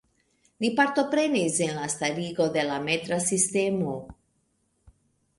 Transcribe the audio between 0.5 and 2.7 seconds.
Li partoprenis en la starigo de